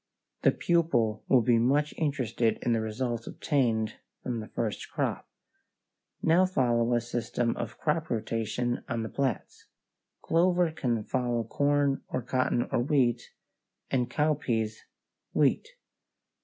[0.41, 5.27] The pupil will be much interested in the results obtained from the first crop.
[5.27, 6.21] [Illustration: FIG.
[6.21, 9.67] 13] Now follow a system of crop rotation on the plats.
[10.23, 13.29] Clover can follow corn or cotton or wheat;
[13.91, 14.79] and cowpeas,
[15.33, 15.67] wheat.